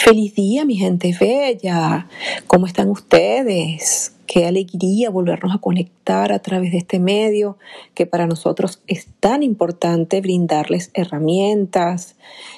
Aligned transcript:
Feliz 0.00 0.32
día, 0.36 0.64
mi 0.64 0.76
gente 0.76 1.12
bella. 1.18 2.06
¿Cómo 2.46 2.66
están 2.66 2.88
ustedes? 2.88 4.12
Qué 4.28 4.44
alegría 4.44 5.08
volvernos 5.08 5.54
a 5.54 5.58
conectar 5.58 6.32
a 6.32 6.38
través 6.40 6.72
de 6.72 6.76
este 6.76 6.98
medio 6.98 7.56
que 7.94 8.04
para 8.04 8.26
nosotros 8.26 8.82
es 8.86 9.08
tan 9.20 9.42
importante 9.42 10.20
brindarles 10.20 10.90
herramientas, 10.92 12.14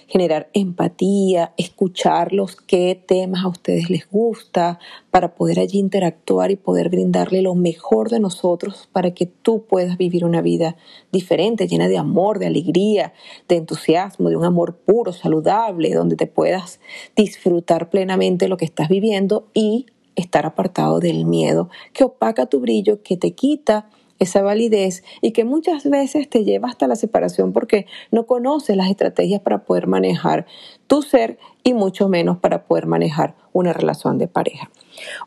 generar 0.09 0.51
empatía, 0.53 1.53
escucharlos, 1.57 2.57
qué 2.57 3.01
temas 3.07 3.45
a 3.45 3.49
ustedes 3.49 3.89
les 3.89 4.11
gusta, 4.11 4.81
para 5.13 5.37
poder 5.37 5.61
allí 5.61 5.79
interactuar 5.79 6.51
y 6.51 6.57
poder 6.57 6.89
brindarle 6.89 7.41
lo 7.41 7.55
mejor 7.55 8.11
de 8.11 8.19
nosotros 8.19 8.89
para 8.91 9.15
que 9.15 9.27
tú 9.27 9.63
puedas 9.63 9.97
vivir 9.97 10.25
una 10.25 10.43
vida 10.43 10.75
diferente, 11.13 11.69
llena 11.69 11.87
de 11.87 11.99
amor, 11.99 12.41
de 12.41 12.49
alegría, 12.49 13.13
de 13.49 13.55
entusiasmo, 13.59 14.29
de 14.29 14.35
un 14.35 14.45
amor 14.45 14.75
puro, 14.75 15.13
saludable, 15.13 15.95
donde 15.95 16.17
te 16.17 16.27
puedas 16.27 16.81
disfrutar 17.15 17.91
plenamente 17.91 18.49
lo 18.49 18.57
que 18.57 18.65
estás 18.65 18.89
viviendo 18.89 19.47
y 19.55 19.87
estar 20.17 20.47
apartado 20.47 21.01
del 21.01 21.25
miedo 21.25 21.69
que 21.93 22.05
opaca 22.05 22.47
tu 22.47 22.61
brillo, 22.61 23.03
que 23.03 23.17
te 23.17 23.33
quita 23.33 23.89
esa 24.21 24.43
validez 24.43 25.03
y 25.23 25.33
que 25.33 25.45
muchas 25.45 25.89
veces 25.89 26.29
te 26.29 26.45
lleva 26.45 26.69
hasta 26.69 26.87
la 26.87 26.95
separación 26.95 27.53
porque 27.53 27.87
no 28.11 28.27
conoces 28.27 28.77
las 28.77 28.91
estrategias 28.91 29.41
para 29.41 29.65
poder 29.65 29.87
manejar 29.87 30.47
tu 30.87 31.03
ser 31.03 31.39
y 31.65 31.73
mucho 31.73 32.09
menos 32.09 32.39
para 32.39 32.65
poder 32.65 32.87
manejar 32.87 33.35
una 33.53 33.73
relación 33.73 34.19
de 34.19 34.29
pareja. 34.29 34.71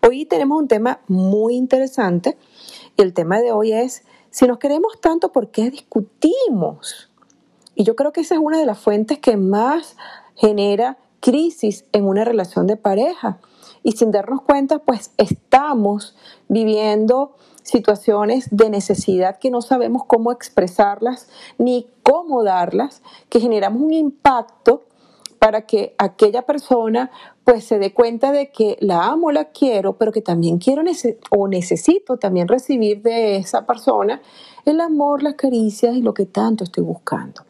Hoy 0.07 0.25
tenemos 0.25 0.61
un 0.61 0.67
tema 0.67 1.01
muy 1.07 1.55
interesante 1.55 2.37
y 2.95 3.01
el 3.01 3.13
tema 3.13 3.41
de 3.41 3.51
hoy 3.51 3.73
es 3.73 4.03
si 4.29 4.45
nos 4.47 4.59
queremos 4.59 4.99
tanto, 5.01 5.31
¿por 5.31 5.49
qué 5.49 5.69
discutimos? 5.69 7.11
Y 7.75 7.83
yo 7.83 7.95
creo 7.95 8.13
que 8.13 8.21
esa 8.21 8.35
es 8.35 8.41
una 8.41 8.59
de 8.59 8.65
las 8.65 8.79
fuentes 8.79 9.17
que 9.19 9.37
más 9.37 9.97
genera 10.35 10.97
crisis 11.19 11.85
en 11.93 12.05
una 12.05 12.25
relación 12.25 12.67
de 12.67 12.77
pareja 12.77 13.39
y 13.83 13.93
sin 13.93 14.11
darnos 14.11 14.41
cuenta, 14.41 14.79
pues 14.79 15.11
estamos 15.17 16.15
viviendo 16.47 17.35
situaciones 17.63 18.47
de 18.51 18.69
necesidad 18.69 19.37
que 19.37 19.49
no 19.49 19.61
sabemos 19.61 20.03
cómo 20.05 20.31
expresarlas 20.31 21.29
ni 21.57 21.87
cómo 22.01 22.43
darlas, 22.43 23.01
que 23.29 23.39
generamos 23.39 23.81
un 23.81 23.93
impacto 23.93 24.83
para 25.39 25.65
que 25.65 25.93
aquella 25.97 26.43
persona 26.43 27.11
pues 27.43 27.65
se 27.65 27.77
dé 27.77 27.93
cuenta 27.93 28.31
de 28.31 28.49
que 28.51 28.77
la 28.79 29.05
amo, 29.07 29.31
la 29.31 29.45
quiero, 29.45 29.97
pero 29.97 30.13
que 30.13 30.21
también 30.21 30.57
quiero 30.57 30.83
o 31.31 31.47
necesito 31.49 32.15
también 32.17 32.47
recibir 32.47 33.01
de 33.01 33.35
esa 33.35 33.65
persona 33.65 34.21
el 34.63 34.79
amor, 34.79 35.21
las 35.21 35.35
caricias 35.35 35.95
y 35.95 36.01
lo 36.01 36.13
que 36.13 36.25
tanto 36.25 36.63
estoy 36.63 36.85
buscando. 36.85 37.43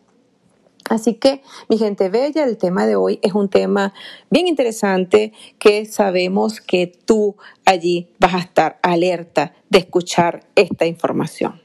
Así 0.90 1.16
que, 1.16 1.42
mi 1.70 1.78
gente 1.78 2.10
bella, 2.10 2.44
el 2.44 2.58
tema 2.58 2.86
de 2.86 2.96
hoy 2.96 3.20
es 3.22 3.34
un 3.34 3.50
tema 3.50 3.94
bien 4.30 4.48
interesante 4.48 5.34
que 5.60 5.86
sabemos 5.86 6.62
que 6.62 6.88
tú 6.88 7.36
allí 7.66 8.10
vas 8.20 8.34
a 8.34 8.40
estar 8.40 8.80
alerta 8.82 9.54
de 9.70 9.80
escuchar 9.80 10.44
esta 10.56 10.86
información. 10.86 11.63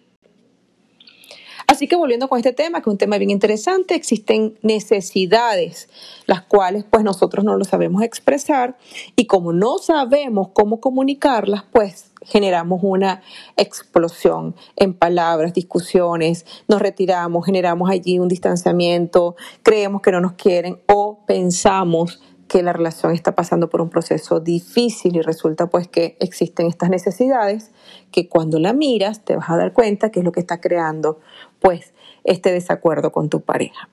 Así 1.68 1.86
que 1.86 1.96
volviendo 1.96 2.28
con 2.28 2.38
este 2.38 2.54
tema, 2.54 2.80
que 2.80 2.88
es 2.88 2.92
un 2.92 2.96
tema 2.96 3.18
bien 3.18 3.28
interesante, 3.28 3.94
existen 3.94 4.58
necesidades, 4.62 5.90
las 6.24 6.40
cuales 6.40 6.84
pues 6.88 7.04
nosotros 7.04 7.44
no 7.44 7.58
lo 7.58 7.64
sabemos 7.66 8.02
expresar 8.02 8.78
y 9.16 9.26
como 9.26 9.52
no 9.52 9.76
sabemos 9.76 10.48
cómo 10.54 10.80
comunicarlas, 10.80 11.64
pues 11.70 12.10
generamos 12.22 12.80
una 12.82 13.20
explosión 13.58 14.56
en 14.76 14.94
palabras, 14.94 15.52
discusiones, 15.52 16.46
nos 16.68 16.80
retiramos, 16.80 17.44
generamos 17.44 17.90
allí 17.90 18.18
un 18.18 18.28
distanciamiento, 18.28 19.36
creemos 19.62 20.00
que 20.00 20.10
no 20.10 20.22
nos 20.22 20.32
quieren 20.32 20.80
o 20.86 21.20
pensamos 21.26 22.18
que 22.48 22.62
la 22.62 22.72
relación 22.72 23.12
está 23.12 23.34
pasando 23.34 23.68
por 23.68 23.80
un 23.80 23.90
proceso 23.90 24.40
difícil 24.40 25.16
y 25.16 25.20
resulta 25.22 25.68
pues 25.68 25.86
que 25.86 26.16
existen 26.20 26.66
estas 26.66 26.90
necesidades 26.90 27.70
que 28.10 28.28
cuando 28.28 28.58
la 28.58 28.72
miras 28.72 29.24
te 29.24 29.36
vas 29.36 29.50
a 29.50 29.56
dar 29.56 29.72
cuenta 29.72 30.10
que 30.10 30.20
es 30.20 30.24
lo 30.24 30.32
que 30.32 30.40
está 30.40 30.60
creando 30.60 31.20
pues 31.60 31.92
este 32.24 32.50
desacuerdo 32.50 33.12
con 33.12 33.28
tu 33.28 33.42
pareja. 33.42 33.88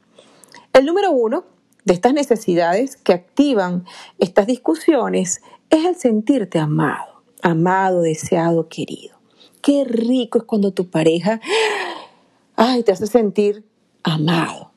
El 0.73 0.85
número 0.85 1.11
uno 1.11 1.45
de 1.83 1.93
estas 1.93 2.13
necesidades 2.13 2.95
que 2.95 3.13
activan 3.13 3.85
estas 4.19 4.47
discusiones 4.47 5.41
es 5.69 5.85
el 5.85 5.95
sentirte 5.95 6.59
amado, 6.59 7.21
amado, 7.43 8.01
deseado, 8.01 8.69
querido. 8.69 9.15
Qué 9.61 9.83
rico 9.83 10.37
es 10.37 10.43
cuando 10.45 10.71
tu 10.71 10.89
pareja 10.89 11.41
ay, 12.55 12.83
te 12.83 12.91
hace 12.91 13.07
sentir 13.07 13.65
amado. 14.03 14.71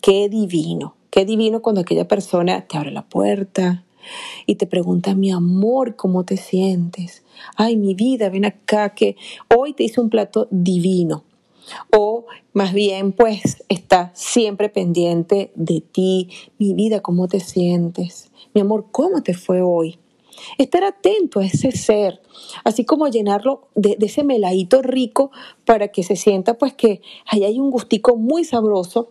Qué 0.00 0.28
divino. 0.28 0.96
Qué 1.12 1.26
divino 1.26 1.60
cuando 1.60 1.82
aquella 1.82 2.08
persona 2.08 2.66
te 2.66 2.78
abre 2.78 2.90
la 2.90 3.06
puerta 3.06 3.84
y 4.46 4.54
te 4.54 4.66
pregunta, 4.66 5.14
mi 5.14 5.30
amor, 5.30 5.94
¿cómo 5.94 6.24
te 6.24 6.38
sientes? 6.38 7.22
Ay, 7.54 7.76
mi 7.76 7.92
vida, 7.92 8.30
ven 8.30 8.46
acá, 8.46 8.94
que 8.94 9.16
hoy 9.54 9.74
te 9.74 9.82
hice 9.84 10.00
un 10.00 10.08
plato 10.08 10.48
divino. 10.50 11.24
O 11.94 12.24
más 12.54 12.72
bien, 12.72 13.12
pues, 13.12 13.62
está 13.68 14.10
siempre 14.14 14.70
pendiente 14.70 15.52
de 15.54 15.82
ti. 15.82 16.30
Mi 16.58 16.72
vida, 16.72 17.00
¿cómo 17.00 17.28
te 17.28 17.40
sientes? 17.40 18.30
Mi 18.54 18.62
amor, 18.62 18.86
¿cómo 18.90 19.22
te 19.22 19.34
fue 19.34 19.60
hoy? 19.60 19.98
Estar 20.56 20.82
atento 20.82 21.40
a 21.40 21.44
ese 21.44 21.72
ser, 21.72 22.22
así 22.64 22.86
como 22.86 23.06
llenarlo 23.08 23.68
de, 23.74 23.98
ese 24.00 24.24
meladito 24.24 24.80
rico 24.80 25.30
para 25.66 25.88
que 25.88 26.04
se 26.04 26.16
sienta 26.16 26.56
pues 26.56 26.72
que 26.72 27.02
ahí 27.26 27.44
hay 27.44 27.60
un 27.60 27.70
gustico 27.70 28.16
muy 28.16 28.44
sabroso 28.44 29.10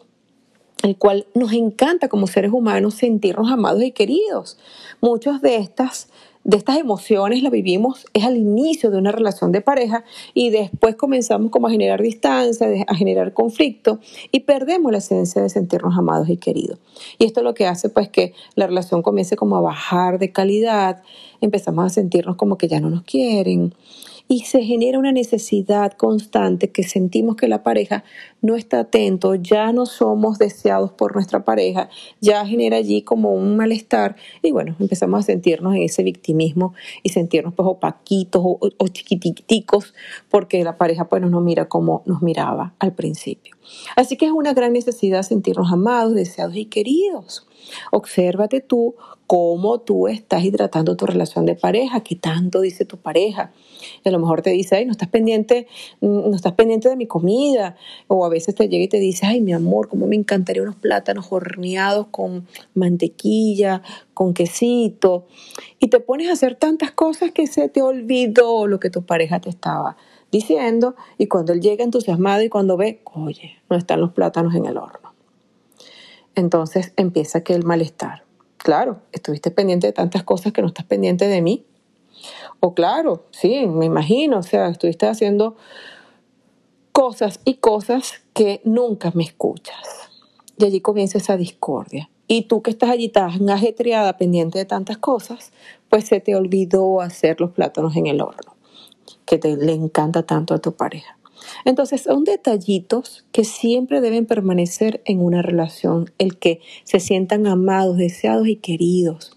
el 0.83 0.97
cual 0.97 1.25
nos 1.33 1.53
encanta 1.53 2.07
como 2.07 2.27
seres 2.27 2.51
humanos 2.51 2.95
sentirnos 2.95 3.51
amados 3.51 3.83
y 3.83 3.91
queridos. 3.91 4.57
Muchas 5.01 5.41
de 5.41 5.57
estas 5.57 6.09
de 6.43 6.57
estas 6.57 6.77
emociones 6.77 7.43
las 7.43 7.51
vivimos 7.51 8.05
es 8.13 8.23
al 8.23 8.35
inicio 8.35 8.89
de 8.89 8.97
una 8.97 9.11
relación 9.11 9.51
de 9.51 9.61
pareja 9.61 10.03
y 10.33 10.49
después 10.49 10.95
comenzamos 10.95 11.51
como 11.51 11.67
a 11.67 11.71
generar 11.71 12.01
distancia, 12.01 12.67
a 12.87 12.95
generar 12.95 13.33
conflicto 13.33 13.99
y 14.31 14.41
perdemos 14.41 14.91
la 14.91 14.97
esencia 14.97 15.41
de 15.41 15.49
sentirnos 15.49 15.97
amados 15.97 16.29
y 16.29 16.37
queridos. 16.37 16.79
Y 17.19 17.25
esto 17.25 17.41
es 17.41 17.43
lo 17.43 17.53
que 17.53 17.67
hace 17.67 17.89
pues 17.89 18.09
que 18.09 18.33
la 18.55 18.67
relación 18.67 19.03
comience 19.03 19.35
como 19.35 19.55
a 19.55 19.61
bajar 19.61 20.17
de 20.17 20.31
calidad, 20.31 21.03
empezamos 21.41 21.85
a 21.85 21.89
sentirnos 21.89 22.37
como 22.37 22.57
que 22.57 22.67
ya 22.67 22.79
no 22.79 22.89
nos 22.89 23.03
quieren, 23.03 23.75
y 24.31 24.45
se 24.45 24.63
genera 24.63 24.97
una 24.97 25.11
necesidad 25.11 25.91
constante 25.91 26.71
que 26.71 26.83
sentimos 26.83 27.35
que 27.35 27.49
la 27.49 27.63
pareja 27.63 28.05
no 28.41 28.55
está 28.55 28.79
atento, 28.79 29.35
ya 29.35 29.73
no 29.73 29.85
somos 29.85 30.37
deseados 30.39 30.93
por 30.93 31.15
nuestra 31.15 31.43
pareja, 31.43 31.89
ya 32.21 32.45
genera 32.45 32.77
allí 32.77 33.01
como 33.01 33.33
un 33.33 33.57
malestar 33.57 34.15
y 34.41 34.51
bueno, 34.51 34.77
empezamos 34.79 35.19
a 35.19 35.23
sentirnos 35.23 35.75
en 35.75 35.81
ese 35.81 36.03
victimismo 36.03 36.73
y 37.03 37.09
sentirnos 37.09 37.53
pues 37.55 37.67
opaquitos 37.67 38.41
o, 38.41 38.57
o 38.77 38.87
chiquiticos 38.87 39.93
porque 40.29 40.63
la 40.63 40.77
pareja 40.77 41.09
pues 41.09 41.21
no 41.21 41.29
nos 41.29 41.43
mira 41.43 41.67
como 41.67 42.01
nos 42.05 42.21
miraba 42.21 42.73
al 42.79 42.93
principio. 42.93 43.57
Así 43.97 44.15
que 44.15 44.27
es 44.27 44.31
una 44.31 44.53
gran 44.53 44.71
necesidad 44.71 45.23
sentirnos 45.23 45.73
amados, 45.73 46.15
deseados 46.15 46.55
y 46.55 46.67
queridos. 46.67 47.45
Obsérvate 47.91 48.61
tú 48.61 48.95
cómo 49.31 49.79
tú 49.79 50.09
estás 50.09 50.43
hidratando 50.43 50.97
tu 50.97 51.05
relación 51.05 51.45
de 51.45 51.55
pareja, 51.55 52.01
qué 52.01 52.17
tanto 52.17 52.59
dice 52.59 52.83
tu 52.83 52.97
pareja. 52.97 53.53
A 54.03 54.09
lo 54.09 54.19
mejor 54.19 54.41
te 54.41 54.49
dice, 54.49 54.75
ay, 54.75 54.85
no 54.85 54.91
estás 54.91 55.07
pendiente, 55.07 55.67
mm, 56.01 56.29
no 56.29 56.35
estás 56.35 56.51
pendiente 56.51 56.89
de 56.89 56.97
mi 56.97 57.07
comida. 57.07 57.77
O 58.09 58.25
a 58.25 58.29
veces 58.29 58.55
te 58.55 58.67
llega 58.67 58.83
y 58.83 58.87
te 58.89 58.99
dice, 58.99 59.25
ay, 59.25 59.39
mi 59.39 59.53
amor, 59.53 59.87
cómo 59.87 60.05
me 60.05 60.17
encantaría 60.17 60.61
unos 60.61 60.75
plátanos 60.75 61.31
horneados 61.31 62.07
con 62.11 62.45
mantequilla, 62.73 63.83
con 64.13 64.33
quesito. 64.33 65.27
Y 65.79 65.87
te 65.87 66.01
pones 66.01 66.27
a 66.27 66.33
hacer 66.33 66.55
tantas 66.55 66.91
cosas 66.91 67.31
que 67.31 67.47
se 67.47 67.69
te 67.69 67.81
olvidó 67.81 68.67
lo 68.67 68.81
que 68.81 68.89
tu 68.89 69.05
pareja 69.05 69.39
te 69.39 69.49
estaba 69.49 69.95
diciendo. 70.29 70.95
Y 71.17 71.27
cuando 71.27 71.53
él 71.53 71.61
llega 71.61 71.85
entusiasmado 71.85 72.43
y 72.43 72.49
cuando 72.49 72.75
ve, 72.75 72.99
oye, 73.13 73.53
no 73.69 73.77
están 73.77 74.01
los 74.01 74.11
plátanos 74.11 74.55
en 74.55 74.65
el 74.65 74.75
horno. 74.75 75.13
Entonces 76.35 76.91
empieza 76.97 77.37
aquel 77.37 77.63
malestar 77.63 78.25
claro, 78.71 79.01
estuviste 79.11 79.51
pendiente 79.51 79.87
de 79.87 79.91
tantas 79.91 80.23
cosas 80.23 80.53
que 80.53 80.61
no 80.61 80.69
estás 80.69 80.85
pendiente 80.85 81.27
de 81.27 81.41
mí. 81.41 81.65
O 82.61 82.73
claro, 82.73 83.25
sí, 83.31 83.67
me 83.67 83.85
imagino, 83.85 84.37
o 84.37 84.43
sea, 84.43 84.69
estuviste 84.69 85.07
haciendo 85.07 85.57
cosas 86.93 87.41
y 87.43 87.55
cosas 87.55 88.21
que 88.31 88.61
nunca 88.63 89.11
me 89.13 89.25
escuchas. 89.25 89.75
Y 90.57 90.63
allí 90.63 90.79
comienza 90.79 91.17
esa 91.17 91.35
discordia. 91.35 92.09
Y 92.29 92.43
tú 92.43 92.61
que 92.61 92.71
estás 92.71 92.91
allí 92.91 93.09
tan 93.09 93.49
ajetreada, 93.49 94.15
pendiente 94.15 94.57
de 94.57 94.63
tantas 94.63 94.97
cosas, 94.97 95.51
pues 95.89 96.05
se 96.05 96.21
te 96.21 96.37
olvidó 96.37 97.01
hacer 97.01 97.41
los 97.41 97.51
plátanos 97.51 97.97
en 97.97 98.07
el 98.07 98.21
horno, 98.21 98.55
que 99.25 99.37
te 99.37 99.57
le 99.57 99.73
encanta 99.73 100.23
tanto 100.23 100.53
a 100.53 100.59
tu 100.59 100.71
pareja. 100.77 101.17
Entonces, 101.65 102.01
son 102.01 102.23
detallitos 102.23 103.25
que 103.31 103.43
siempre 103.43 104.01
deben 104.01 104.25
permanecer 104.25 105.01
en 105.05 105.19
una 105.21 105.41
relación, 105.41 106.11
el 106.17 106.37
que 106.37 106.59
se 106.83 106.99
sientan 106.99 107.47
amados, 107.47 107.97
deseados 107.97 108.47
y 108.47 108.57
queridos. 108.57 109.31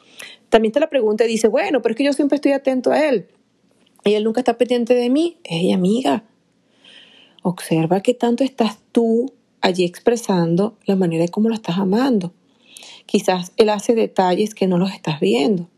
También 0.49 0.73
te 0.73 0.81
la 0.81 0.91
pregunta 0.91 1.25
y 1.25 1.29
dice, 1.29 1.49
bueno, 1.49 1.83
pero 1.83 1.95
es 1.95 1.97
que 1.97 2.05
yo 2.05 2.13
siempre 2.13 2.37
estoy 2.37 2.53
atento 2.53 2.93
a 2.93 3.09
él 3.09 3.29
y 4.05 4.15
él 4.15 4.25
nunca 4.25 4.41
está 4.41 4.59
pendiente 4.59 4.95
de 4.95 5.11
mí. 5.11 5.39
Ella, 5.45 5.75
amiga, 5.75 6.25
observa 7.43 8.01
qué 8.01 8.15
tanto 8.15 8.45
estás 8.45 8.79
tú 8.93 9.33
allí 9.61 9.85
expresando 9.85 10.77
la 10.85 10.95
manera 10.95 11.25
de 11.25 11.31
cómo 11.31 11.49
lo 11.49 11.55
estás 11.55 11.79
amando. 11.79 12.33
quizás 13.07 13.53
él 13.57 13.69
hace 13.69 13.95
detalles 13.95 14.55
que 14.55 14.67
no 14.67 14.79
los 14.79 14.93
estás 14.93 15.21
viendo. 15.21 15.69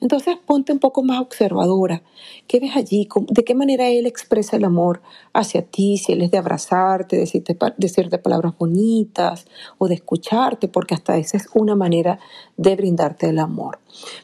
Entonces 0.00 0.36
ponte 0.44 0.72
un 0.72 0.78
poco 0.78 1.02
más 1.02 1.20
observadora. 1.20 2.02
¿Qué 2.46 2.60
ves 2.60 2.76
allí? 2.76 3.08
¿De 3.28 3.44
qué 3.44 3.54
manera 3.54 3.88
él 3.88 4.06
expresa 4.06 4.56
el 4.56 4.64
amor 4.64 5.02
hacia 5.32 5.62
ti? 5.62 5.98
Si 5.98 6.12
él 6.12 6.22
es 6.22 6.30
de 6.30 6.38
abrazarte, 6.38 7.16
decirte, 7.16 8.18
palabras 8.18 8.54
bonitas 8.58 9.46
o 9.78 9.88
de 9.88 9.94
escucharte, 9.94 10.68
porque 10.68 10.94
hasta 10.94 11.16
esa 11.16 11.36
es 11.36 11.48
una 11.54 11.74
manera 11.74 12.18
de 12.56 12.76
brindarte 12.76 13.28
el 13.28 13.38
amor. 13.38 13.78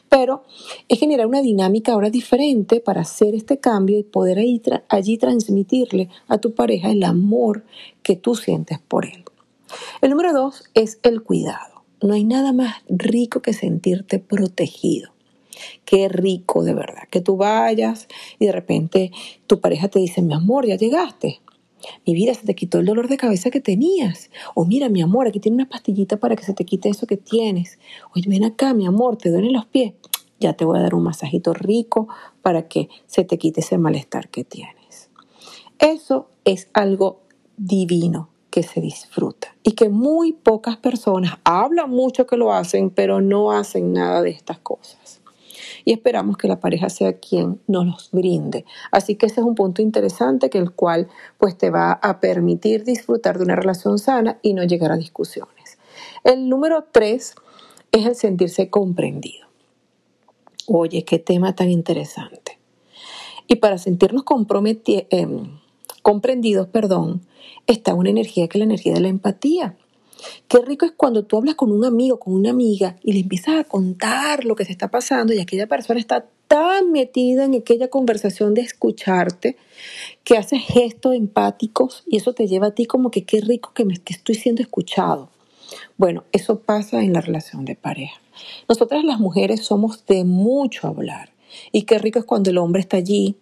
Pero 0.09 0.43
es 0.87 0.99
generar 0.99 1.27
una 1.27 1.41
dinámica 1.41 1.93
ahora 1.93 2.09
diferente 2.09 2.79
para 2.79 3.01
hacer 3.01 3.35
este 3.35 3.59
cambio 3.59 3.97
y 3.97 4.03
poder 4.03 4.39
allí 4.89 5.17
transmitirle 5.17 6.09
a 6.27 6.37
tu 6.37 6.53
pareja 6.53 6.91
el 6.91 7.03
amor 7.03 7.65
que 8.01 8.15
tú 8.15 8.35
sientes 8.35 8.79
por 8.79 9.05
él. 9.05 9.23
El 10.01 10.11
número 10.11 10.33
dos 10.33 10.63
es 10.73 10.99
el 11.03 11.23
cuidado. 11.23 11.83
No 12.01 12.13
hay 12.13 12.25
nada 12.25 12.51
más 12.51 12.75
rico 12.89 13.41
que 13.41 13.53
sentirte 13.53 14.19
protegido. 14.19 15.12
Qué 15.85 16.09
rico 16.09 16.63
de 16.63 16.73
verdad, 16.73 17.03
que 17.09 17.21
tú 17.21 17.37
vayas 17.37 18.07
y 18.39 18.45
de 18.45 18.51
repente 18.51 19.11
tu 19.47 19.59
pareja 19.59 19.87
te 19.87 19.99
dice, 19.99 20.21
mi 20.21 20.33
amor, 20.33 20.65
ya 20.65 20.75
llegaste. 20.75 21.41
Mi 22.05 22.13
vida 22.13 22.33
se 22.33 22.45
te 22.45 22.55
quitó 22.55 22.79
el 22.79 22.85
dolor 22.85 23.07
de 23.07 23.17
cabeza 23.17 23.49
que 23.51 23.59
tenías. 23.59 24.29
O 24.55 24.65
mira, 24.65 24.89
mi 24.89 25.01
amor, 25.01 25.27
aquí 25.27 25.39
tiene 25.39 25.55
una 25.55 25.69
pastillita 25.69 26.17
para 26.17 26.35
que 26.35 26.43
se 26.43 26.53
te 26.53 26.65
quite 26.65 26.89
eso 26.89 27.07
que 27.07 27.17
tienes. 27.17 27.79
Oye, 28.15 28.29
ven 28.29 28.45
acá, 28.45 28.73
mi 28.73 28.85
amor, 28.85 29.17
te 29.17 29.29
duelen 29.29 29.53
los 29.53 29.65
pies. 29.65 29.93
Ya 30.39 30.53
te 30.53 30.65
voy 30.65 30.79
a 30.79 30.81
dar 30.81 30.95
un 30.95 31.03
masajito 31.03 31.53
rico 31.53 32.07
para 32.41 32.67
que 32.67 32.89
se 33.05 33.23
te 33.23 33.37
quite 33.37 33.61
ese 33.61 33.77
malestar 33.77 34.29
que 34.29 34.43
tienes. 34.43 35.09
Eso 35.79 36.29
es 36.45 36.69
algo 36.73 37.21
divino 37.57 38.29
que 38.49 38.63
se 38.63 38.81
disfruta 38.81 39.55
y 39.63 39.71
que 39.71 39.89
muy 39.89 40.31
pocas 40.31 40.77
personas 40.77 41.39
hablan 41.43 41.89
mucho 41.89 42.27
que 42.27 42.37
lo 42.37 42.53
hacen, 42.53 42.91
pero 42.91 43.19
no 43.19 43.51
hacen 43.51 43.93
nada 43.93 44.21
de 44.21 44.29
estas 44.29 44.59
cosas 44.59 45.22
y 45.85 45.93
esperamos 45.93 46.37
que 46.37 46.47
la 46.47 46.59
pareja 46.59 46.89
sea 46.89 47.19
quien 47.19 47.59
nos 47.67 47.85
los 47.85 48.11
brinde. 48.11 48.65
Así 48.91 49.15
que 49.15 49.25
ese 49.25 49.41
es 49.41 49.45
un 49.45 49.55
punto 49.55 49.81
interesante 49.81 50.49
que 50.49 50.57
el 50.57 50.71
cual 50.71 51.07
pues 51.37 51.57
te 51.57 51.69
va 51.69 51.93
a 51.93 52.19
permitir 52.19 52.83
disfrutar 52.83 53.37
de 53.37 53.43
una 53.43 53.55
relación 53.55 53.99
sana 53.99 54.39
y 54.41 54.53
no 54.53 54.63
llegar 54.63 54.91
a 54.91 54.97
discusiones. 54.97 55.77
El 56.23 56.49
número 56.49 56.85
tres 56.91 57.35
es 57.91 58.05
el 58.05 58.15
sentirse 58.15 58.69
comprendido. 58.69 59.47
Oye, 60.67 61.03
qué 61.03 61.19
tema 61.19 61.55
tan 61.55 61.69
interesante. 61.69 62.59
Y 63.47 63.57
para 63.57 63.77
sentirnos 63.77 64.23
em, 64.87 65.59
comprendidos, 66.01 66.67
perdón, 66.67 67.21
está 67.67 67.93
una 67.93 68.09
energía 68.09 68.47
que 68.47 68.57
es 68.57 68.59
la 68.59 68.65
energía 68.65 68.93
de 68.93 69.01
la 69.01 69.09
empatía. 69.09 69.75
Qué 70.47 70.59
rico 70.59 70.85
es 70.85 70.91
cuando 70.91 71.23
tú 71.23 71.37
hablas 71.37 71.55
con 71.55 71.71
un 71.71 71.85
amigo, 71.85 72.19
con 72.19 72.33
una 72.33 72.51
amiga 72.51 72.97
y 73.03 73.13
le 73.13 73.19
empiezas 73.19 73.59
a 73.59 73.63
contar 73.63 74.45
lo 74.45 74.55
que 74.55 74.65
se 74.65 74.71
está 74.71 74.89
pasando 74.89 75.33
y 75.33 75.39
aquella 75.39 75.67
persona 75.67 75.99
está 75.99 76.25
tan 76.47 76.91
metida 76.91 77.45
en 77.45 77.55
aquella 77.55 77.87
conversación 77.87 78.53
de 78.53 78.61
escucharte 78.61 79.57
que 80.23 80.37
hace 80.37 80.59
gestos 80.59 81.15
empáticos 81.15 82.03
y 82.05 82.17
eso 82.17 82.33
te 82.33 82.47
lleva 82.47 82.67
a 82.67 82.71
ti 82.71 82.85
como 82.85 83.11
que 83.11 83.23
qué 83.23 83.41
rico 83.41 83.71
que, 83.73 83.85
me, 83.85 83.93
estoy 83.93 84.35
siendo 84.35 84.61
escuchado. 84.61 85.29
Bueno, 85.97 86.23
eso 86.31 86.59
pasa 86.59 87.01
en 87.01 87.13
la 87.13 87.21
relación 87.21 87.65
de 87.65 87.75
pareja. 87.75 88.21
Nosotras 88.69 89.03
las 89.03 89.19
mujeres 89.19 89.65
somos 89.65 90.05
de 90.05 90.23
mucho 90.23 90.87
hablar 90.87 91.29
y 91.71 91.83
qué 91.83 91.97
rico 91.97 92.19
es 92.19 92.25
cuando 92.25 92.49
el 92.49 92.57
hombre 92.57 92.81
está 92.81 92.97
allí, 92.97 93.35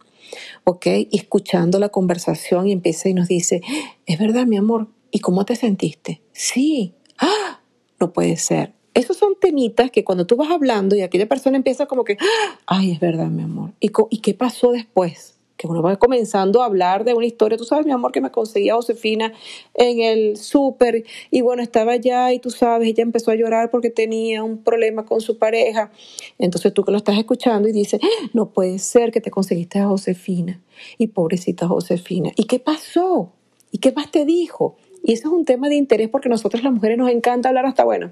¿ok? 0.63 0.85
Escuchando 1.11 1.79
la 1.79 1.89
conversación 1.89 2.67
y 2.67 2.71
empieza 2.71 3.09
y 3.09 3.13
nos 3.13 3.27
dice, 3.27 3.61
es 4.05 4.19
verdad, 4.19 4.45
mi 4.45 4.57
amor, 4.57 4.87
¿Y 5.11 5.19
cómo 5.19 5.45
te 5.45 5.55
sentiste? 5.55 6.21
Sí. 6.31 6.95
¡Ah! 7.17 7.61
No 7.99 8.13
puede 8.13 8.37
ser. 8.37 8.73
Esos 8.93 9.17
son 9.17 9.35
temitas 9.39 9.91
que 9.91 10.03
cuando 10.03 10.25
tú 10.25 10.35
vas 10.35 10.49
hablando 10.49 10.95
y 10.95 11.01
aquella 11.01 11.27
persona 11.27 11.57
empieza 11.57 11.85
como 11.85 12.03
que, 12.03 12.17
¡Ah! 12.19 12.59
ay, 12.65 12.91
es 12.91 12.99
verdad, 12.99 13.27
mi 13.27 13.43
amor. 13.43 13.73
¿Y, 13.79 13.91
¿Y 14.09 14.17
qué 14.19 14.33
pasó 14.33 14.71
después? 14.71 15.37
que 15.61 15.67
uno 15.67 15.83
va 15.83 15.95
comenzando 15.97 16.63
a 16.63 16.65
hablar 16.65 17.03
de 17.03 17.13
una 17.13 17.27
historia. 17.27 17.55
Tú 17.55 17.65
sabes, 17.65 17.85
mi 17.85 17.91
amor, 17.91 18.11
que 18.11 18.19
me 18.19 18.31
conseguía 18.31 18.73
Josefina 18.73 19.31
en 19.75 19.99
el 19.99 20.37
súper 20.37 21.03
y 21.29 21.41
bueno, 21.41 21.61
estaba 21.61 21.91
allá 21.91 22.33
y 22.33 22.39
tú 22.39 22.49
sabes, 22.49 22.87
ella 22.87 23.03
empezó 23.03 23.29
a 23.29 23.35
llorar 23.35 23.69
porque 23.69 23.91
tenía 23.91 24.43
un 24.43 24.63
problema 24.63 25.05
con 25.05 25.21
su 25.21 25.37
pareja. 25.37 25.91
Entonces 26.39 26.73
tú 26.73 26.83
que 26.83 26.91
lo 26.91 26.97
estás 26.97 27.15
escuchando 27.19 27.69
y 27.69 27.73
dices, 27.73 28.01
¡Ah! 28.03 28.29
no 28.33 28.49
puede 28.49 28.79
ser 28.79 29.11
que 29.11 29.21
te 29.21 29.29
conseguiste 29.29 29.77
a 29.77 29.87
Josefina. 29.87 30.59
Y 30.97 31.07
pobrecita 31.07 31.67
Josefina. 31.67 32.31
¿Y 32.35 32.45
qué 32.45 32.57
pasó? 32.57 33.31
¿Y 33.71 33.77
qué 33.77 33.91
más 33.91 34.09
te 34.09 34.25
dijo? 34.25 34.77
Y 35.03 35.13
eso 35.13 35.27
es 35.27 35.33
un 35.33 35.45
tema 35.45 35.69
de 35.69 35.75
interés 35.75 36.09
porque 36.09 36.29
nosotros 36.29 36.63
las 36.63 36.73
mujeres 36.73 36.97
nos 36.97 37.09
encanta 37.09 37.49
hablar 37.49 37.65
hasta 37.65 37.83
bueno. 37.83 38.11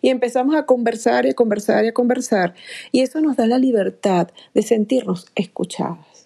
Y 0.00 0.10
empezamos 0.10 0.54
a 0.54 0.66
conversar 0.66 1.26
y 1.26 1.30
a 1.30 1.34
conversar 1.34 1.84
y 1.84 1.88
a 1.88 1.94
conversar. 1.94 2.54
Y 2.92 3.00
eso 3.00 3.20
nos 3.20 3.36
da 3.36 3.46
la 3.46 3.58
libertad 3.58 4.28
de 4.52 4.62
sentirnos 4.62 5.26
escuchadas 5.34 6.24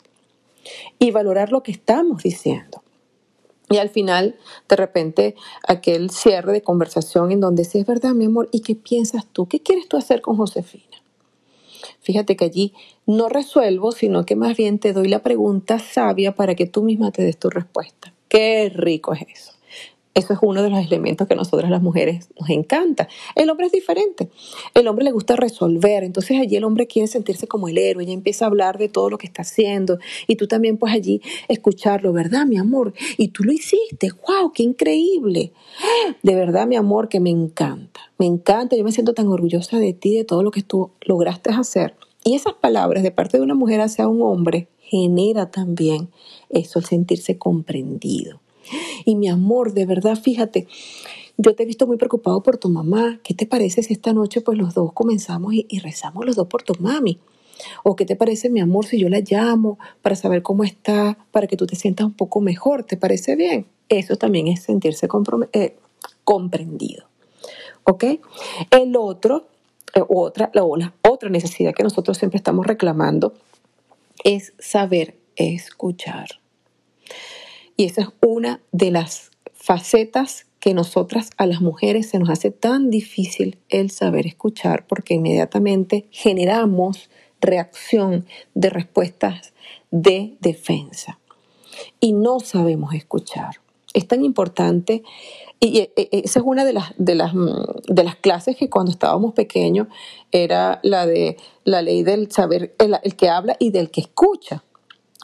y 0.98 1.10
valorar 1.10 1.52
lo 1.52 1.62
que 1.62 1.72
estamos 1.72 2.22
diciendo. 2.22 2.82
Y 3.70 3.76
al 3.76 3.90
final, 3.90 4.36
de 4.68 4.76
repente, 4.76 5.34
aquel 5.66 6.10
cierre 6.10 6.52
de 6.52 6.62
conversación 6.62 7.32
en 7.32 7.40
donde 7.40 7.64
sí 7.64 7.78
es 7.78 7.86
verdad, 7.86 8.12
mi 8.12 8.24
amor, 8.24 8.48
¿y 8.50 8.60
qué 8.60 8.74
piensas 8.74 9.26
tú? 9.26 9.46
¿Qué 9.46 9.60
quieres 9.60 9.88
tú 9.88 9.96
hacer 9.96 10.22
con 10.22 10.36
Josefina? 10.36 10.84
Fíjate 12.00 12.36
que 12.36 12.46
allí 12.46 12.72
no 13.06 13.28
resuelvo, 13.28 13.92
sino 13.92 14.24
que 14.24 14.36
más 14.36 14.56
bien 14.56 14.78
te 14.78 14.94
doy 14.94 15.08
la 15.08 15.22
pregunta 15.22 15.78
sabia 15.78 16.34
para 16.34 16.54
que 16.54 16.66
tú 16.66 16.82
misma 16.82 17.12
te 17.12 17.22
des 17.22 17.38
tu 17.38 17.50
respuesta. 17.50 18.14
Qué 18.28 18.72
rico 18.74 19.12
es 19.12 19.22
eso. 19.22 19.57
Eso 20.18 20.32
es 20.32 20.40
uno 20.42 20.64
de 20.64 20.70
los 20.70 20.84
elementos 20.84 21.28
que 21.28 21.34
a 21.34 21.36
nosotras 21.36 21.70
las 21.70 21.80
mujeres 21.80 22.28
nos 22.40 22.50
encanta. 22.50 23.06
El 23.36 23.48
hombre 23.50 23.66
es 23.66 23.72
diferente. 23.72 24.28
El 24.74 24.88
hombre 24.88 25.04
le 25.04 25.12
gusta 25.12 25.36
resolver. 25.36 26.02
Entonces 26.02 26.40
allí 26.40 26.56
el 26.56 26.64
hombre 26.64 26.88
quiere 26.88 27.06
sentirse 27.06 27.46
como 27.46 27.68
el 27.68 27.78
héroe. 27.78 28.02
Ella 28.02 28.14
empieza 28.14 28.44
a 28.44 28.48
hablar 28.48 28.78
de 28.78 28.88
todo 28.88 29.10
lo 29.10 29.16
que 29.16 29.28
está 29.28 29.42
haciendo. 29.42 30.00
Y 30.26 30.34
tú 30.34 30.48
también 30.48 30.76
pues 30.76 30.92
allí 30.92 31.22
escucharlo, 31.46 32.12
¿verdad, 32.12 32.46
mi 32.46 32.56
amor? 32.56 32.94
Y 33.16 33.28
tú 33.28 33.44
lo 33.44 33.52
hiciste. 33.52 34.10
¡Wow! 34.26 34.50
¡Qué 34.52 34.64
increíble! 34.64 35.52
De 36.24 36.34
verdad, 36.34 36.66
mi 36.66 36.74
amor, 36.74 37.08
que 37.08 37.20
me 37.20 37.30
encanta. 37.30 38.00
Me 38.18 38.26
encanta. 38.26 38.74
Yo 38.74 38.82
me 38.82 38.90
siento 38.90 39.14
tan 39.14 39.28
orgullosa 39.28 39.78
de 39.78 39.92
ti, 39.92 40.16
de 40.16 40.24
todo 40.24 40.42
lo 40.42 40.50
que 40.50 40.64
tú 40.64 40.90
lograste 41.02 41.50
hacer. 41.50 41.94
Y 42.24 42.34
esas 42.34 42.54
palabras 42.54 43.04
de 43.04 43.12
parte 43.12 43.36
de 43.36 43.44
una 43.44 43.54
mujer 43.54 43.80
hacia 43.80 44.08
un 44.08 44.20
hombre 44.22 44.66
genera 44.80 45.52
también 45.52 46.08
eso, 46.50 46.80
el 46.80 46.86
sentirse 46.86 47.38
comprendido. 47.38 48.40
Y 49.04 49.14
mi 49.16 49.28
amor, 49.28 49.72
de 49.72 49.86
verdad, 49.86 50.16
fíjate, 50.16 50.66
yo 51.36 51.54
te 51.54 51.62
he 51.62 51.66
visto 51.66 51.86
muy 51.86 51.96
preocupado 51.96 52.42
por 52.42 52.58
tu 52.58 52.68
mamá. 52.68 53.20
¿Qué 53.22 53.32
te 53.32 53.46
parece 53.46 53.82
si 53.82 53.92
esta 53.92 54.12
noche 54.12 54.40
pues 54.40 54.58
los 54.58 54.74
dos 54.74 54.92
comenzamos 54.92 55.54
y, 55.54 55.66
rezamos 55.78 56.26
los 56.26 56.36
dos 56.36 56.48
por 56.48 56.62
tu 56.64 56.74
mami? 56.80 57.20
¿O 57.84 57.96
qué 57.96 58.04
te 58.04 58.16
parece, 58.16 58.50
mi 58.50 58.60
amor, 58.60 58.86
si 58.86 58.98
yo 58.98 59.08
la 59.08 59.20
llamo 59.20 59.78
para 60.02 60.16
saber 60.16 60.42
cómo 60.42 60.64
está, 60.64 61.18
para 61.30 61.46
que 61.46 61.56
tú 61.56 61.66
te 61.66 61.76
sientas 61.76 62.06
un 62.06 62.14
poco 62.14 62.40
mejor? 62.40 62.82
¿Te 62.82 62.96
parece 62.96 63.36
bien? 63.36 63.66
Eso 63.88 64.16
también 64.16 64.48
es 64.48 64.62
sentirse 64.62 65.08
eh, 65.52 65.76
comprendido. 66.24 67.04
¿Ok? 67.84 68.04
El 68.70 68.96
otro, 68.96 69.46
eh, 69.94 70.02
otra, 70.08 70.50
la, 70.54 70.64
otra 71.08 71.30
necesidad 71.30 71.72
que 71.72 71.82
nosotros 71.82 72.18
siempre 72.18 72.36
estamos 72.36 72.66
reclamando 72.66 73.32
es 74.24 74.52
saber 74.58 75.16
escuchar. 75.36 76.37
Y 77.78 77.84
esa 77.84 78.02
es 78.02 78.08
una 78.26 78.60
de 78.72 78.90
las 78.90 79.30
facetas 79.54 80.46
que 80.58 80.74
nosotras 80.74 81.30
a 81.36 81.46
las 81.46 81.60
mujeres 81.60 82.10
se 82.10 82.18
nos 82.18 82.28
hace 82.28 82.50
tan 82.50 82.90
difícil 82.90 83.56
el 83.68 83.92
saber 83.92 84.26
escuchar 84.26 84.84
porque 84.88 85.14
inmediatamente 85.14 86.08
generamos 86.10 87.08
reacción 87.40 88.26
de 88.56 88.70
respuestas 88.70 89.54
de 89.92 90.36
defensa 90.40 91.20
y 92.00 92.14
no 92.14 92.40
sabemos 92.40 92.94
escuchar. 92.94 93.60
Es 93.94 94.08
tan 94.08 94.24
importante 94.24 95.04
y 95.60 95.78
e, 95.78 95.92
e, 95.94 96.08
esa 96.24 96.40
es 96.40 96.44
una 96.44 96.64
de 96.64 96.72
las, 96.72 96.92
de 96.98 97.14
las, 97.14 97.32
mm, 97.32 97.84
de 97.86 98.02
las 98.02 98.16
clases 98.16 98.56
que 98.56 98.68
cuando 98.68 98.90
estábamos 98.90 99.34
pequeños 99.34 99.86
era 100.32 100.80
la 100.82 101.06
de 101.06 101.36
la 101.62 101.80
ley 101.80 102.02
del 102.02 102.32
saber, 102.32 102.74
el 102.80 103.14
que 103.14 103.28
habla 103.28 103.54
y 103.60 103.70
del 103.70 103.92
que 103.92 104.00
escucha. 104.00 104.64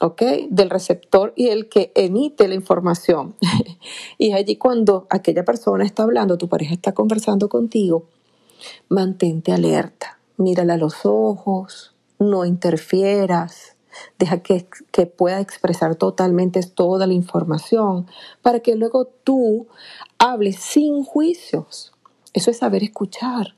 ¿Ok? 0.01 0.21
Del 0.49 0.69
receptor 0.69 1.33
y 1.35 1.49
el 1.49 1.69
que 1.69 1.91
emite 1.95 2.47
la 2.47 2.55
información. 2.55 3.35
y 4.17 4.33
allí 4.33 4.57
cuando 4.57 5.07
aquella 5.09 5.45
persona 5.45 5.85
está 5.85 6.03
hablando, 6.03 6.37
tu 6.37 6.49
pareja 6.49 6.73
está 6.73 6.93
conversando 6.93 7.49
contigo, 7.49 8.05
mantente 8.89 9.51
alerta, 9.51 10.19
mírala 10.37 10.75
a 10.75 10.77
los 10.77 11.05
ojos, 11.05 11.95
no 12.19 12.45
interfieras, 12.45 13.75
deja 14.19 14.41
que, 14.41 14.67
que 14.91 15.05
pueda 15.05 15.39
expresar 15.39 15.95
totalmente 15.95 16.61
toda 16.63 17.07
la 17.07 17.13
información 17.13 18.07
para 18.41 18.59
que 18.59 18.75
luego 18.75 19.05
tú 19.05 19.67
hables 20.17 20.57
sin 20.57 21.03
juicios. 21.03 21.93
Eso 22.33 22.51
es 22.51 22.57
saber 22.57 22.83
escuchar. 22.83 23.55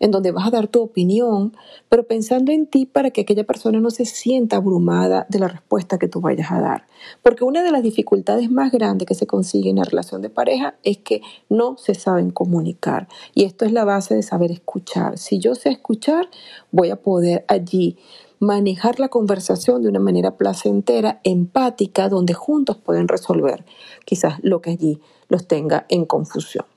En 0.00 0.10
donde 0.10 0.32
vas 0.32 0.46
a 0.46 0.50
dar 0.50 0.68
tu 0.68 0.82
opinión, 0.82 1.56
pero 1.88 2.06
pensando 2.06 2.52
en 2.52 2.66
ti 2.66 2.86
para 2.86 3.10
que 3.10 3.22
aquella 3.22 3.44
persona 3.44 3.80
no 3.80 3.90
se 3.90 4.04
sienta 4.04 4.56
abrumada 4.56 5.26
de 5.28 5.38
la 5.38 5.48
respuesta 5.48 5.98
que 5.98 6.08
tú 6.08 6.20
vayas 6.20 6.50
a 6.50 6.60
dar. 6.60 6.86
Porque 7.22 7.44
una 7.44 7.62
de 7.62 7.70
las 7.70 7.82
dificultades 7.82 8.50
más 8.50 8.72
grandes 8.72 9.06
que 9.06 9.14
se 9.14 9.26
consigue 9.26 9.70
en 9.70 9.76
la 9.76 9.84
relación 9.84 10.22
de 10.22 10.30
pareja 10.30 10.74
es 10.82 10.98
que 10.98 11.22
no 11.48 11.76
se 11.76 11.94
saben 11.94 12.30
comunicar. 12.30 13.08
Y 13.34 13.44
esto 13.44 13.64
es 13.64 13.72
la 13.72 13.84
base 13.84 14.14
de 14.14 14.22
saber 14.22 14.50
escuchar. 14.50 15.18
Si 15.18 15.38
yo 15.38 15.54
sé 15.54 15.70
escuchar, 15.70 16.28
voy 16.70 16.90
a 16.90 16.96
poder 16.96 17.44
allí 17.48 17.96
manejar 18.42 18.98
la 18.98 19.08
conversación 19.08 19.82
de 19.82 19.88
una 19.88 20.00
manera 20.00 20.36
placentera, 20.36 21.20
empática, 21.22 22.08
donde 22.08 22.34
juntos 22.34 22.76
pueden 22.76 23.06
resolver 23.06 23.64
quizás 24.04 24.40
lo 24.42 24.60
que 24.60 24.70
allí 24.70 25.00
los 25.28 25.46
tenga 25.46 25.86
en 25.88 26.06
confusión. 26.06 26.71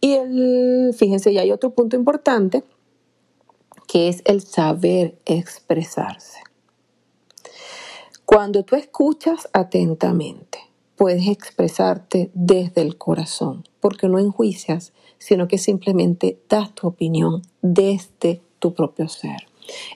Y 0.00 0.14
el, 0.14 0.94
fíjense, 0.96 1.32
ya 1.32 1.42
hay 1.42 1.52
otro 1.52 1.70
punto 1.70 1.96
importante, 1.96 2.64
que 3.86 4.08
es 4.08 4.22
el 4.24 4.42
saber 4.42 5.18
expresarse. 5.24 6.40
Cuando 8.24 8.64
tú 8.64 8.74
escuchas 8.76 9.48
atentamente, 9.52 10.58
puedes 10.96 11.28
expresarte 11.28 12.30
desde 12.34 12.82
el 12.82 12.98
corazón, 12.98 13.64
porque 13.80 14.08
no 14.08 14.18
enjuicias, 14.18 14.92
sino 15.18 15.46
que 15.46 15.58
simplemente 15.58 16.40
das 16.48 16.74
tu 16.74 16.88
opinión 16.88 17.42
desde 17.62 18.42
tu 18.58 18.74
propio 18.74 19.08
ser. 19.08 19.46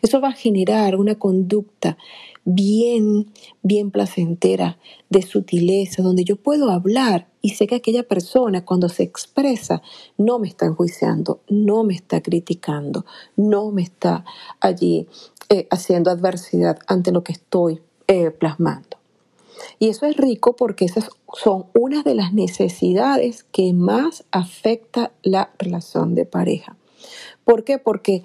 Eso 0.02 0.20
va 0.20 0.28
a 0.28 0.32
generar 0.32 0.96
una 0.96 1.16
conducta 1.16 1.96
bien, 2.44 3.32
bien 3.62 3.90
placentera, 3.90 4.78
de 5.08 5.22
sutileza, 5.22 6.02
donde 6.02 6.24
yo 6.24 6.36
puedo 6.36 6.70
hablar 6.70 7.28
y 7.42 7.50
sé 7.50 7.66
que 7.66 7.76
aquella 7.76 8.02
persona 8.02 8.64
cuando 8.64 8.88
se 8.88 9.02
expresa 9.02 9.82
no 10.18 10.38
me 10.38 10.48
está 10.48 10.66
enjuiciando, 10.66 11.40
no 11.48 11.84
me 11.84 11.94
está 11.94 12.20
criticando, 12.22 13.04
no 13.36 13.70
me 13.70 13.82
está 13.82 14.24
allí 14.60 15.06
eh, 15.48 15.66
haciendo 15.70 16.10
adversidad 16.10 16.78
ante 16.86 17.12
lo 17.12 17.24
que 17.24 17.32
estoy 17.32 17.80
eh, 18.06 18.30
plasmando. 18.30 18.98
Y 19.78 19.88
eso 19.88 20.06
es 20.06 20.16
rico 20.16 20.56
porque 20.56 20.84
esas 20.84 21.10
son 21.34 21.66
una 21.74 22.02
de 22.02 22.14
las 22.14 22.32
necesidades 22.32 23.44
que 23.44 23.72
más 23.72 24.24
afecta 24.30 25.12
la 25.22 25.50
relación 25.58 26.14
de 26.14 26.24
pareja. 26.24 26.76
¿Por 27.44 27.64
qué? 27.64 27.78
Porque 27.78 28.22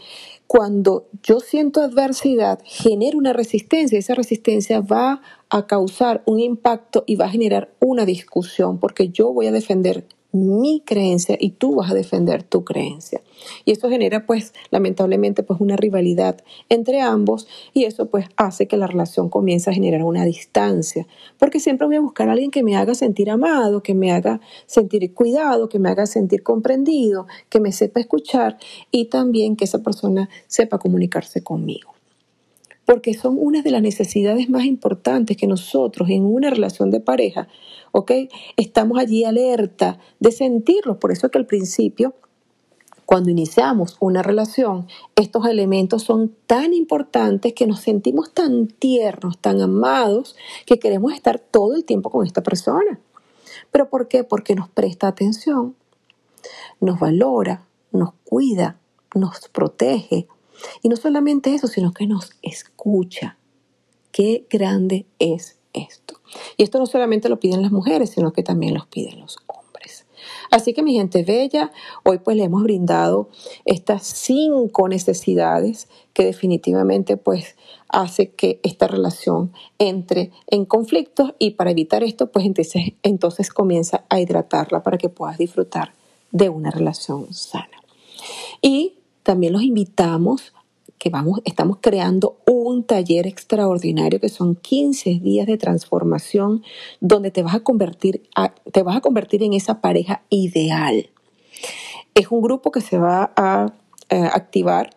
cuando 0.48 1.08
yo 1.24 1.40
siento 1.40 1.82
adversidad, 1.82 2.60
genero 2.64 3.18
una 3.18 3.34
resistencia. 3.34 3.98
Esa 3.98 4.16
resistencia 4.16 4.82
va 4.82 5.22
a 5.50 5.68
causar 5.68 6.24
un 6.26 6.40
impacto 6.40 7.04
y 7.08 7.16
va 7.16 7.26
a 7.26 7.30
generar 7.30 7.74
una 7.80 8.06
discusión 8.06 8.80
porque 8.80 9.10
yo 9.10 9.34
voy 9.34 9.48
a 9.48 9.52
defender 9.52 10.06
mi 10.36 10.82
creencia 10.86 11.38
y 11.40 11.52
tú 11.52 11.76
vas 11.76 11.92
a 11.92 11.94
defender 11.94 12.44
tu 12.44 12.64
creencia. 12.64 13.22
Y 13.64 13.72
eso 13.72 13.90
genera 13.90 14.26
pues 14.26 14.54
lamentablemente 14.70 15.44
pues 15.44 15.60
una 15.62 15.76
rivalidad 15.76 16.44
entre 16.70 17.02
ambos 17.02 17.48
y 17.74 17.86
eso 17.86 18.08
pues 18.08 18.28
hace 18.36 18.68
que 18.68 18.78
la 18.78 18.88
relación 18.88 19.30
comience 19.30 19.70
a 19.70 19.74
generar 19.74 20.04
una 20.04 20.26
distancia, 20.26 21.08
porque 21.40 21.60
siempre 21.60 21.88
voy 21.88 21.96
a 21.96 22.02
buscar 22.02 22.30
a 22.30 22.34
alguien 22.34 22.52
que 22.52 22.64
me 22.64 22.76
haga 22.76 22.96
sentir 22.96 23.30
amado, 23.30 23.82
que 23.82 23.94
me 23.94 24.12
haga 24.12 24.42
sentir 24.66 25.14
cuidado, 25.14 25.70
que 25.70 25.80
me 25.80 25.90
haga 25.90 26.06
sentir 26.06 26.44
comprendido, 26.44 27.28
que 27.50 27.60
me 27.60 27.72
sepa 27.72 28.00
escuchar 28.00 28.58
y 28.92 29.06
también 29.06 29.56
que 29.56 29.66
esa 29.66 29.84
persona 29.84 30.30
sepa 30.48 30.80
comunicarse 30.80 31.44
conmigo 31.44 31.96
porque 32.86 33.14
son 33.14 33.38
una 33.40 33.62
de 33.62 33.72
las 33.72 33.82
necesidades 33.82 34.50
más 34.50 34.66
importantes 34.66 35.38
que 35.38 35.48
nosotros 35.48 36.10
en 36.10 36.26
una 36.26 36.50
relación 36.50 36.92
de 36.92 37.00
pareja, 37.00 37.48
¿ok? 37.92 38.12
Estamos 38.58 39.00
allí 39.00 39.26
alerta 39.26 40.00
de 40.20 40.32
sentirlos. 40.32 40.98
Por 40.98 41.12
eso 41.12 41.28
es 41.28 41.32
que 41.32 41.40
al 41.40 41.48
principio, 41.48 42.14
cuando 43.06 43.30
iniciamos 43.30 43.98
una 44.00 44.22
relación, 44.22 44.88
estos 45.16 45.46
elementos 45.48 46.04
son 46.04 46.36
tan 46.46 46.74
importantes 46.74 47.54
que 47.54 47.68
nos 47.68 47.80
sentimos 47.80 48.34
tan 48.34 48.68
tiernos, 48.68 49.40
tan 49.40 49.62
amados, 49.62 50.36
que 50.66 50.80
queremos 50.80 51.14
estar 51.14 51.40
todo 51.40 51.76
el 51.76 51.86
tiempo 51.86 52.10
con 52.10 52.26
esta 52.26 52.44
persona. 52.44 53.00
¿Pero 53.72 53.90
por 53.90 54.08
qué? 54.08 54.24
Porque 54.24 54.56
nos 54.56 54.70
presta 54.70 55.08
atención, 55.08 55.76
nos 56.80 57.00
valora, 57.00 57.66
nos 57.92 58.14
cuida, 58.24 58.80
nos 59.16 59.48
protege, 59.50 60.28
y 60.82 60.90
no 60.90 60.96
solamente 60.96 61.54
eso, 61.54 61.68
sino 61.68 61.94
que 61.94 62.08
nos 62.08 62.32
escucha. 62.42 63.38
Qué 64.12 64.46
grande 64.50 65.06
es 65.20 65.60
esto. 65.74 66.20
Y 66.58 66.64
esto 66.64 66.80
no 66.80 66.86
solamente 66.86 67.30
lo 67.30 67.40
piden 67.40 67.62
las 67.62 67.72
mujeres, 67.72 68.12
sino 68.12 68.34
que 68.34 68.44
también 68.44 68.74
lo 68.74 68.88
piden 68.90 69.20
los 69.20 69.38
hombres. 69.48 70.06
Así 70.52 70.74
que 70.74 70.84
mi 70.84 70.94
gente 70.94 71.24
bella, 71.24 71.72
hoy 72.04 72.20
pues 72.20 72.38
le 72.38 72.44
hemos 72.44 72.64
brindado 72.64 73.30
estas 73.66 74.04
cinco 74.04 74.88
necesidades 74.88 75.88
que 76.14 76.26
definitivamente 76.26 77.18
pues 77.18 77.56
hace 77.90 78.32
que 78.32 78.60
esta 78.64 78.88
relación 78.88 79.54
entre 79.80 80.32
en 80.48 80.66
conflictos 80.66 81.34
y 81.40 81.52
para 81.52 81.72
evitar 81.72 82.04
esto 82.04 82.32
pues 82.32 82.46
entonces, 82.46 82.94
entonces 83.04 83.50
comienza 83.50 84.06
a 84.10 84.20
hidratarla 84.20 84.84
para 84.84 84.98
que 84.98 85.10
puedas 85.10 85.38
disfrutar 85.38 85.94
de 86.32 86.50
una 86.50 86.72
relación 86.72 87.34
sana. 87.34 87.82
Y 88.62 88.95
también 89.26 89.54
los 89.54 89.64
invitamos 89.64 90.54
que 90.98 91.10
vamos, 91.10 91.42
estamos 91.44 91.80
creando 91.82 92.38
un 92.48 92.84
taller 92.84 93.28
extraordinario 93.28 94.22
que 94.22 94.30
son 94.30 94.56
15 94.56 95.20
días 95.20 95.46
de 95.46 95.58
transformación 95.58 96.64
donde 97.02 97.32
te 97.32 97.44
vas 97.44 97.56
a 97.56 97.60
convertir, 97.60 98.24
te 98.72 98.84
vas 98.84 98.96
a 98.96 99.02
convertir 99.02 99.44
en 99.44 99.54
esa 99.54 99.82
pareja 99.82 100.22
ideal. 100.30 101.10
Es 102.14 102.32
un 102.32 102.42
grupo 102.42 102.72
que 102.72 102.82
se 102.82 102.98
va 102.98 103.34
a 103.36 103.74
eh, 104.10 104.30
activar 104.32 104.92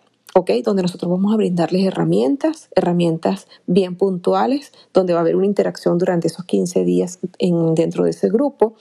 donde 0.65 0.83
nosotros 0.83 1.11
vamos 1.11 1.33
a 1.33 1.37
brindarles 1.37 1.85
herramientas, 1.85 2.69
herramientas 2.77 3.49
bien 3.67 3.97
puntuales, 3.97 4.73
donde 4.95 5.13
va 5.13 5.19
a 5.19 5.23
haber 5.23 5.37
una 5.37 5.47
interacción 5.47 5.99
durante 5.99 6.29
esos 6.29 6.45
15 6.45 6.85
días 6.85 7.19
en, 7.39 7.75
dentro 7.75 8.05
de 8.05 8.11
ese 8.11 8.29
grupo. 8.29 8.75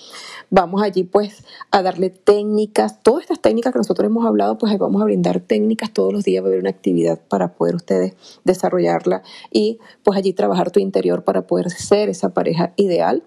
Vamos 0.49 0.83
allí 0.83 1.03
pues 1.03 1.43
a 1.71 1.81
darle 1.81 2.11
técnicas, 2.11 3.01
todas 3.01 3.23
estas 3.23 3.41
técnicas 3.41 3.73
que 3.73 3.79
nosotros 3.79 4.05
hemos 4.05 4.25
hablado, 4.25 4.57
pues 4.57 4.71
ahí 4.71 4.77
vamos 4.77 5.01
a 5.01 5.05
brindar 5.05 5.39
técnicas, 5.39 5.91
todos 5.91 6.13
los 6.13 6.23
días 6.23 6.43
va 6.43 6.47
a 6.47 6.49
haber 6.49 6.59
una 6.59 6.69
actividad 6.69 7.19
para 7.27 7.53
poder 7.53 7.75
ustedes 7.75 8.13
desarrollarla 8.43 9.23
y 9.51 9.79
pues 10.03 10.17
allí 10.17 10.33
trabajar 10.33 10.69
tu 10.69 10.79
interior 10.79 11.23
para 11.23 11.47
poder 11.47 11.71
ser 11.71 12.09
esa 12.09 12.29
pareja 12.29 12.73
ideal. 12.75 13.23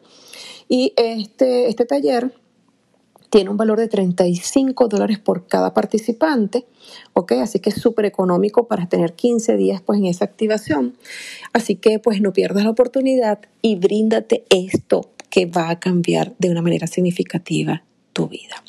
Y 0.69 0.93
este, 0.97 1.69
este 1.69 1.85
taller 1.85 2.33
tiene 3.31 3.51
un 3.51 3.57
valor 3.57 3.79
de 3.79 3.89
35 3.89 4.89
dólares 4.89 5.19
por 5.19 5.47
cada 5.47 5.73
participante, 5.73 6.67
¿ok? 7.15 7.33
Así 7.43 7.61
que 7.61 7.71
es 7.71 7.77
súper 7.77 8.05
económico 8.05 8.67
para 8.67 8.89
tener 8.89 9.15
15 9.15 9.57
días 9.57 9.81
pues 9.81 10.01
en 10.01 10.07
esa 10.07 10.25
activación. 10.25 10.97
Así 11.53 11.77
que 11.77 11.99
pues 12.01 12.21
no 12.21 12.33
pierdas 12.33 12.65
la 12.65 12.71
oportunidad 12.71 13.41
y 13.63 13.77
bríndate 13.77 14.45
esto 14.51 15.11
que 15.31 15.47
va 15.47 15.71
a 15.71 15.79
cambiar 15.79 16.35
de 16.39 16.51
una 16.51 16.61
manera 16.61 16.89
significativa 16.89 17.85
tu 18.13 18.29
vida. 18.29 18.63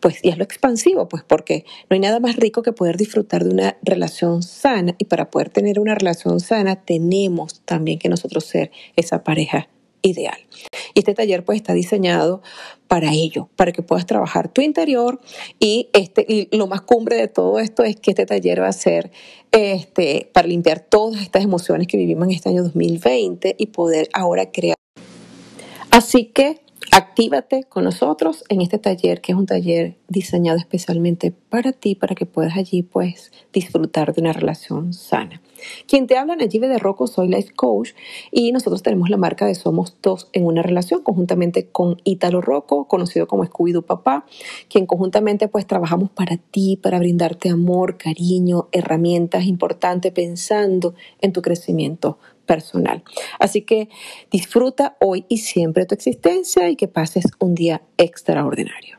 Pues 0.00 0.18
y 0.22 0.28
es 0.28 0.36
lo 0.36 0.44
expansivo, 0.44 1.08
pues 1.08 1.24
porque 1.24 1.64
no 1.88 1.94
hay 1.94 2.00
nada 2.00 2.20
más 2.20 2.36
rico 2.36 2.62
que 2.62 2.72
poder 2.72 2.98
disfrutar 2.98 3.44
de 3.44 3.50
una 3.50 3.76
relación 3.82 4.42
sana 4.42 4.94
y 4.98 5.06
para 5.06 5.30
poder 5.30 5.48
tener 5.48 5.80
una 5.80 5.94
relación 5.94 6.40
sana 6.40 6.76
tenemos 6.76 7.62
también 7.64 7.98
que 7.98 8.10
nosotros 8.10 8.44
ser 8.44 8.70
esa 8.94 9.24
pareja 9.24 9.68
ideal. 10.02 10.38
Y 10.96 11.00
este 11.00 11.12
taller 11.12 11.44
pues 11.44 11.56
está 11.56 11.74
diseñado 11.74 12.40
para 12.88 13.12
ello, 13.12 13.50
para 13.54 13.70
que 13.70 13.82
puedas 13.82 14.06
trabajar 14.06 14.48
tu 14.48 14.62
interior 14.62 15.20
y, 15.60 15.90
este, 15.92 16.24
y 16.26 16.56
lo 16.56 16.68
más 16.68 16.80
cumbre 16.80 17.16
de 17.16 17.28
todo 17.28 17.58
esto 17.58 17.84
es 17.84 17.96
que 17.96 18.12
este 18.12 18.24
taller 18.24 18.62
va 18.62 18.68
a 18.68 18.72
ser 18.72 19.12
este, 19.52 20.30
para 20.32 20.48
limpiar 20.48 20.80
todas 20.80 21.20
estas 21.20 21.44
emociones 21.44 21.86
que 21.86 21.98
vivimos 21.98 22.28
en 22.28 22.34
este 22.34 22.48
año 22.48 22.62
2020 22.62 23.56
y 23.58 23.66
poder 23.66 24.08
ahora 24.14 24.50
crear. 24.50 24.76
Así 25.90 26.24
que 26.24 26.62
Actívate 26.92 27.64
con 27.64 27.84
nosotros 27.84 28.44
en 28.48 28.60
este 28.60 28.78
taller, 28.78 29.20
que 29.20 29.32
es 29.32 29.38
un 29.38 29.46
taller 29.46 29.96
diseñado 30.08 30.58
especialmente 30.58 31.32
para 31.32 31.72
ti, 31.72 31.94
para 31.94 32.14
que 32.14 32.26
puedas 32.26 32.56
allí 32.56 32.82
pues 32.82 33.32
disfrutar 33.52 34.14
de 34.14 34.20
una 34.20 34.32
relación 34.32 34.92
sana. 34.92 35.42
Quien 35.88 36.06
te 36.06 36.16
habla, 36.16 36.36
Nayibe 36.36 36.68
de 36.68 36.78
Rocco, 36.78 37.06
soy 37.06 37.28
Life 37.28 37.52
Coach 37.54 37.92
y 38.30 38.52
nosotros 38.52 38.82
tenemos 38.82 39.10
la 39.10 39.16
marca 39.16 39.46
de 39.46 39.54
Somos 39.54 39.96
Dos 40.02 40.28
en 40.32 40.44
una 40.44 40.62
relación 40.62 41.02
conjuntamente 41.02 41.68
con 41.68 42.00
Ítalo 42.04 42.40
Rocco, 42.40 42.86
conocido 42.86 43.26
como 43.26 43.44
Scooby-Doo 43.44 43.82
Papá, 43.82 44.26
quien 44.68 44.86
conjuntamente 44.86 45.48
pues 45.48 45.66
trabajamos 45.66 46.10
para 46.10 46.36
ti, 46.36 46.78
para 46.80 46.98
brindarte 46.98 47.48
amor, 47.48 47.96
cariño, 47.96 48.68
herramientas 48.72 49.44
importantes 49.44 50.12
pensando 50.12 50.94
en 51.20 51.32
tu 51.32 51.42
crecimiento 51.42 52.18
personal. 52.46 53.02
Así 53.38 53.62
que 53.62 53.88
disfruta 54.30 54.96
hoy 55.00 55.26
y 55.28 55.38
siempre 55.38 55.86
tu 55.86 55.94
existencia 55.94 56.70
y 56.70 56.76
que 56.76 56.88
pases 56.88 57.26
un 57.38 57.54
día 57.54 57.82
extraordinario. 57.98 58.98